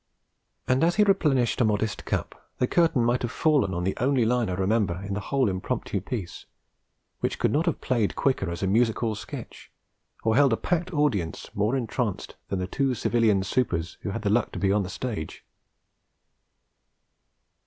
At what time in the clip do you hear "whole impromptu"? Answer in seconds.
5.19-6.01